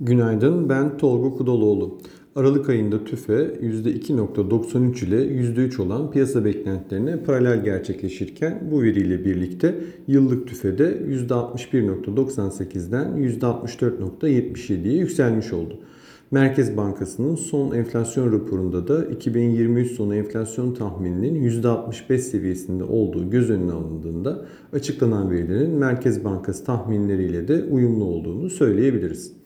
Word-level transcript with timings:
Günaydın, 0.00 0.68
ben 0.68 0.98
Tolga 0.98 1.36
Kudaloğlu. 1.36 1.98
Aralık 2.36 2.68
ayında 2.68 3.04
TÜFE 3.04 3.32
%2.93 3.32 5.04
ile 5.04 5.16
%3 5.16 5.82
olan 5.82 6.10
piyasa 6.10 6.44
beklentilerine 6.44 7.22
paralel 7.22 7.64
gerçekleşirken 7.64 8.68
bu 8.70 8.82
veriyle 8.82 9.24
birlikte 9.24 9.74
yıllık 10.06 10.48
TÜFE'de 10.48 10.98
%61.98'den 11.28 13.16
%64.77'ye 13.16 14.98
yükselmiş 14.98 15.52
oldu. 15.52 15.78
Merkez 16.30 16.76
Bankası'nın 16.76 17.36
son 17.36 17.74
enflasyon 17.74 18.32
raporunda 18.32 18.88
da 18.88 19.04
2023 19.04 19.92
sonu 19.92 20.14
enflasyon 20.14 20.74
tahmininin 20.74 21.62
%65 21.62 22.18
seviyesinde 22.18 22.84
olduğu 22.84 23.30
göz 23.30 23.50
önüne 23.50 23.72
alındığında 23.72 24.44
açıklanan 24.72 25.30
verilerin 25.30 25.70
Merkez 25.70 26.24
Bankası 26.24 26.64
tahminleriyle 26.64 27.48
de 27.48 27.64
uyumlu 27.64 28.04
olduğunu 28.04 28.50
söyleyebiliriz. 28.50 29.38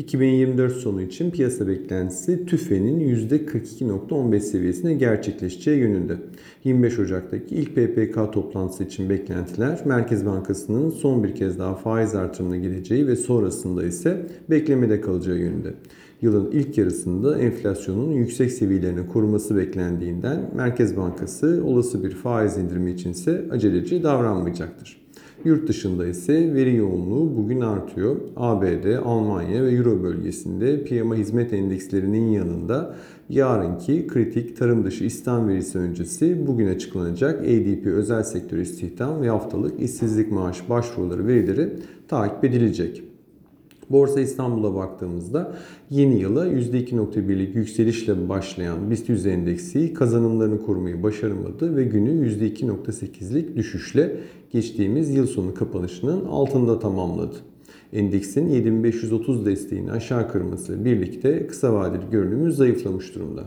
2024 0.00 0.72
sonu 0.72 1.02
için 1.02 1.30
piyasa 1.30 1.68
beklentisi 1.68 2.46
TÜFE'nin 2.46 3.00
%42.15 3.28 4.40
seviyesine 4.40 4.94
gerçekleşeceği 4.94 5.78
yönünde. 5.78 6.16
25 6.64 6.98
Ocak'taki 6.98 7.54
ilk 7.54 7.74
PPK 7.74 8.32
toplantısı 8.32 8.84
için 8.84 9.10
beklentiler 9.10 9.80
Merkez 9.84 10.26
Bankası'nın 10.26 10.90
son 10.90 11.24
bir 11.24 11.34
kez 11.34 11.58
daha 11.58 11.74
faiz 11.74 12.14
artırımına 12.14 12.56
gideceği 12.56 13.06
ve 13.06 13.16
sonrasında 13.16 13.84
ise 13.84 14.26
beklemede 14.50 15.00
kalacağı 15.00 15.38
yönünde. 15.38 15.74
Yılın 16.22 16.50
ilk 16.50 16.78
yarısında 16.78 17.38
enflasyonun 17.38 18.12
yüksek 18.12 18.52
seviyelerini 18.52 19.06
koruması 19.08 19.56
beklendiğinden 19.56 20.50
Merkez 20.56 20.96
Bankası 20.96 21.62
olası 21.64 22.04
bir 22.04 22.10
faiz 22.10 22.58
indirimi 22.58 22.90
içinse 22.90 23.44
aceleci 23.50 24.02
davranmayacaktır. 24.02 24.99
Yurt 25.44 25.68
dışında 25.68 26.06
ise 26.06 26.54
veri 26.54 26.74
yoğunluğu 26.74 27.36
bugün 27.36 27.60
artıyor. 27.60 28.16
ABD, 28.36 29.04
Almanya 29.04 29.64
ve 29.64 29.70
Euro 29.70 30.02
bölgesinde 30.02 30.84
piyama 30.84 31.14
hizmet 31.14 31.52
endekslerinin 31.52 32.28
yanında 32.28 32.94
yarınki 33.28 34.06
kritik 34.06 34.56
tarım 34.56 34.84
dışı 34.84 35.04
istihdam 35.04 35.48
verisi 35.48 35.78
öncesi 35.78 36.46
bugün 36.46 36.66
açıklanacak 36.66 37.40
ADP 37.40 37.86
özel 37.86 38.22
sektör 38.22 38.58
istihdam 38.58 39.22
ve 39.22 39.28
haftalık 39.28 39.80
işsizlik 39.80 40.32
maaş 40.32 40.70
başvuruları 40.70 41.26
verileri 41.26 41.72
takip 42.08 42.44
edilecek. 42.44 43.09
Borsa 43.90 44.20
İstanbul'a 44.20 44.74
baktığımızda 44.74 45.52
yeni 45.90 46.20
yıla 46.20 46.46
%2.1'lik 46.46 47.56
yükselişle 47.56 48.28
başlayan 48.28 48.90
BIST 48.90 49.08
100 49.08 49.26
endeksi 49.26 49.94
kazanımlarını 49.94 50.62
korumayı 50.62 51.02
başaramadı 51.02 51.76
ve 51.76 51.84
günü 51.84 52.28
%2.8'lik 52.28 53.56
düşüşle 53.56 54.16
geçtiğimiz 54.50 55.10
yıl 55.10 55.26
sonu 55.26 55.54
kapanışının 55.54 56.24
altında 56.24 56.78
tamamladı. 56.78 57.36
Endeksin 57.92 58.48
7530 58.48 59.46
desteğini 59.46 59.92
aşağı 59.92 60.32
kırması 60.32 60.84
birlikte 60.84 61.46
kısa 61.46 61.74
vadeli 61.74 62.10
görünümü 62.10 62.52
zayıflamış 62.52 63.14
durumda. 63.14 63.44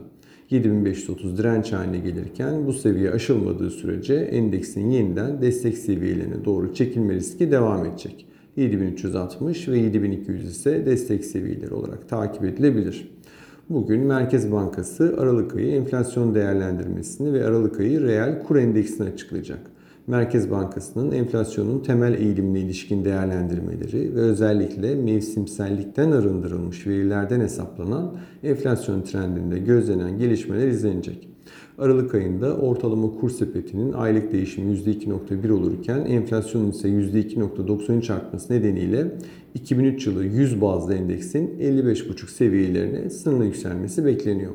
7530 0.50 1.38
direnç 1.38 1.72
haline 1.72 2.00
gelirken 2.00 2.68
bu 2.68 2.74
seviye 2.74 3.12
aşılmadığı 3.12 3.70
sürece 3.70 4.16
endeksin 4.16 4.90
yeniden 4.90 5.42
destek 5.42 5.78
seviyelerine 5.78 6.46
doğru 6.46 6.74
çekilme 6.74 7.14
riski 7.14 7.52
devam 7.52 7.86
edecek. 7.86 8.26
7360 8.56 9.68
ve 9.68 9.78
7200 9.78 10.50
ise 10.50 10.86
destek 10.86 11.26
seviyeleri 11.26 11.74
olarak 11.74 12.10
takip 12.10 12.44
edilebilir. 12.44 13.12
Bugün 13.70 14.02
Merkez 14.02 14.52
Bankası 14.52 15.16
Aralık 15.20 15.56
ayı 15.56 15.72
enflasyon 15.72 16.36
değerlendirmesini 16.36 17.34
ve 17.34 17.46
Aralık 17.46 17.80
ayı 17.80 18.02
reel 18.02 18.44
kur 18.44 18.56
endeksini 18.56 19.10
açıklayacak. 19.10 19.73
Merkez 20.08 20.52
Bankası'nın 20.52 21.12
enflasyonun 21.12 21.80
temel 21.80 22.14
eğilimine 22.14 22.60
ilişkin 22.60 23.06
değerlendirmeleri 23.06 24.16
ve 24.16 24.20
özellikle 24.20 24.96
mevsimsellikten 24.96 26.12
arındırılmış 26.12 26.88
verilerden 26.88 27.40
hesaplanan 27.40 28.16
enflasyon 28.44 29.02
trendinde 29.02 29.60
gözlenen 29.60 30.20
gelişmeler 30.20 30.68
izlenecek. 30.68 31.30
Aralık 31.78 32.16
ayında 32.16 32.58
ortalama 32.58 33.12
kur 33.12 33.30
sepetinin 33.30 33.94
aylık 33.94 34.32
değişimi 34.32 34.74
%2.1 34.78 35.52
olurken 35.52 36.00
enflasyonun 36.00 36.72
ise 36.72 36.90
%2.93 36.90 38.14
artması 38.14 38.54
nedeniyle 38.54 39.12
2003 39.54 40.08
yılı 40.08 40.26
100 40.26 40.62
bazlı 40.62 40.94
endeksin 40.94 41.60
55.5 41.60 42.28
seviyelerine 42.28 43.10
sınırlı 43.10 43.46
yükselmesi 43.46 44.06
bekleniyor. 44.06 44.52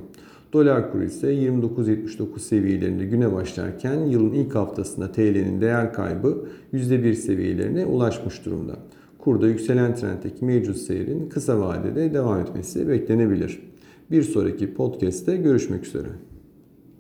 Dolar 0.53 0.93
kuru 0.93 1.05
ise 1.05 1.35
29.79 1.35 2.39
seviyelerinde 2.39 3.05
güne 3.05 3.33
başlarken 3.33 4.01
yılın 4.01 4.33
ilk 4.33 4.55
haftasında 4.55 5.13
TL'nin 5.13 5.61
değer 5.61 5.93
kaybı 5.93 6.45
%1 6.73 7.15
seviyelerine 7.15 7.87
ulaşmış 7.87 8.45
durumda. 8.45 8.77
Kurda 9.19 9.49
yükselen 9.49 9.95
trenddeki 9.95 10.45
mevcut 10.45 10.77
seyrin 10.77 11.29
kısa 11.29 11.61
vadede 11.61 12.15
devam 12.15 12.41
etmesi 12.41 12.89
beklenebilir. 12.89 13.63
Bir 14.11 14.23
sonraki 14.23 14.75
podcast'te 14.75 15.37
görüşmek 15.37 15.87
üzere. 15.87 16.09